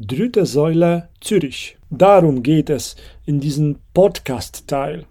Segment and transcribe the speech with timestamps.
[0.00, 1.76] Dritte Säule Zürich.
[1.90, 2.94] Darum geht es
[3.26, 5.06] in diesem Podcast-Teil.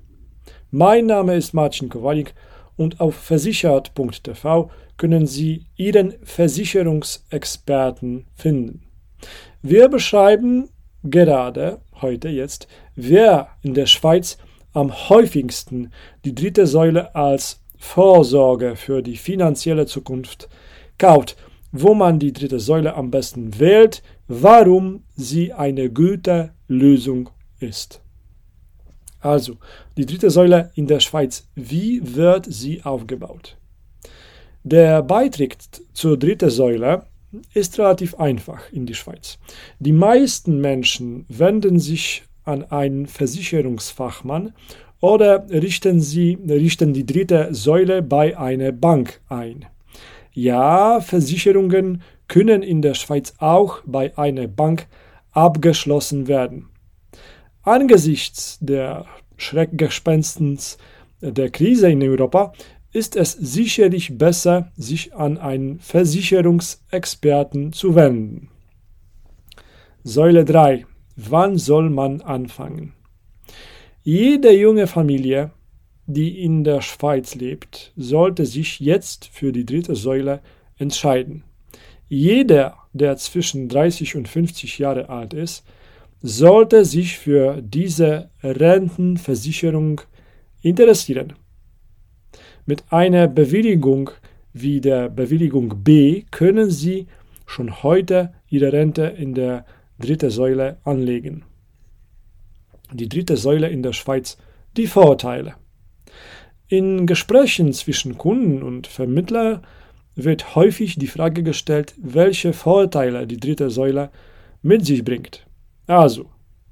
[0.71, 2.33] Mein Name ist Marcin Kowalik
[2.77, 8.83] und auf versichert.tv können Sie Ihren Versicherungsexperten finden.
[9.61, 10.69] Wir beschreiben
[11.03, 14.37] gerade heute jetzt, wer in der Schweiz
[14.71, 15.91] am häufigsten
[16.23, 20.47] die dritte Säule als Vorsorge für die finanzielle Zukunft
[20.97, 21.35] kauft
[21.71, 27.29] wo man die dritte Säule am besten wählt, warum sie eine gute Lösung
[27.59, 28.01] ist.
[29.19, 29.57] Also,
[29.97, 33.57] die dritte Säule in der Schweiz, wie wird sie aufgebaut?
[34.63, 35.57] Der Beitritt
[35.93, 37.03] zur dritten Säule
[37.53, 39.39] ist relativ einfach in die Schweiz.
[39.79, 44.53] Die meisten Menschen wenden sich an einen Versicherungsfachmann
[44.99, 49.65] oder richten, sie, richten die dritte Säule bei einer Bank ein.
[50.33, 54.87] Ja, Versicherungen können in der Schweiz auch bei einer Bank
[55.31, 56.69] abgeschlossen werden.
[57.63, 59.05] Angesichts der
[59.37, 60.77] Schreckgespenstens
[61.21, 62.53] der Krise in Europa
[62.93, 68.49] ist es sicherlich besser, sich an einen Versicherungsexperten zu wenden.
[70.03, 70.85] Säule 3.
[71.15, 72.93] Wann soll man anfangen?
[74.03, 75.51] Jede junge Familie
[76.07, 80.41] die in der Schweiz lebt, sollte sich jetzt für die dritte Säule
[80.77, 81.43] entscheiden.
[82.09, 85.65] Jeder, der zwischen 30 und 50 Jahre alt ist,
[86.21, 90.01] sollte sich für diese Rentenversicherung
[90.61, 91.33] interessieren.
[92.65, 94.11] Mit einer Bewilligung
[94.53, 97.07] wie der Bewilligung B können Sie
[97.45, 99.65] schon heute Ihre Rente in der
[99.99, 101.43] dritten Säule anlegen.
[102.91, 104.37] Die dritte Säule in der Schweiz,
[104.75, 105.55] die Vorteile.
[106.67, 109.61] In Gesprächen zwischen Kunden und Vermittler
[110.17, 114.09] wird häufig die Frage gestellt, welche Vorteile die dritte Säule
[114.61, 115.45] mit sich bringt.
[115.85, 116.25] Also,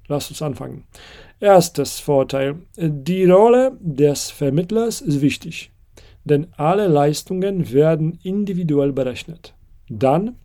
[0.07, 0.83] lasst uns anfangen.
[1.39, 2.55] Erstes Vorteil.
[2.75, 5.71] Die Rolle des Vermittlers ist wichtig,
[6.23, 9.53] denn alle Leistungen werden individuell berechnet.
[9.89, 10.35] Dann,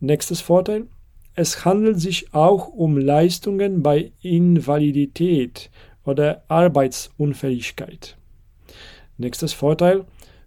[0.00, 0.86] nächstes Vorteil.
[1.34, 5.70] Es handelt sich auch um Leistungen bei Invalidität
[6.04, 8.18] oder Arbeitsunfähigkeit.
[9.16, 10.04] Nächstes Vorteil.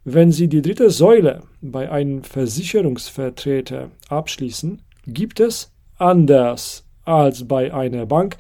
[0.08, 8.06] Wenn Sie die dritte Säule bei einem Versicherungsvertreter abschließen, gibt es, anders als bei einer
[8.06, 8.38] Bank,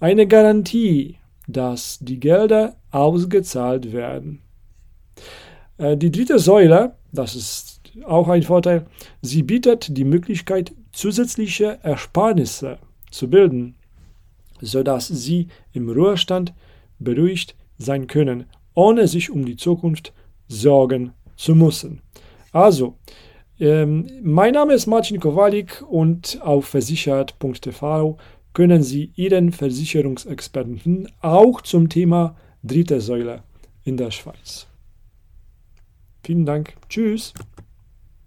[0.00, 4.40] eine Garantie, dass die Gelder ausgezahlt werden.
[5.76, 8.86] Äh, die dritte Säule, das ist auch ein Vorteil,
[9.20, 12.78] sie bietet die Möglichkeit, zusätzliche Ersparnisse
[13.10, 13.74] zu bilden,
[14.62, 16.54] sodass Sie im Ruhestand
[16.98, 20.12] beruhigt sein können ohne sich um die Zukunft
[20.48, 22.00] sorgen zu müssen.
[22.52, 22.96] Also,
[23.58, 28.16] ähm, mein Name ist Martin Kowalik und auf versichert.tv
[28.52, 33.42] können Sie Ihren Versicherungsexperten auch zum Thema dritte Säule
[33.84, 34.66] in der Schweiz.
[36.22, 36.74] Vielen Dank.
[36.88, 37.32] Tschüss.